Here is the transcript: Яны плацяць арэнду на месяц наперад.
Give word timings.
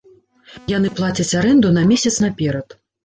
Яны 0.71 0.89
плацяць 0.99 1.37
арэнду 1.41 1.73
на 1.79 1.83
месяц 1.91 2.15
наперад. 2.25 2.67